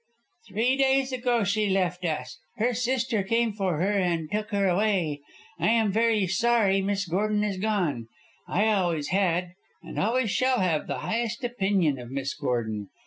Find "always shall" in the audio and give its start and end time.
9.99-10.59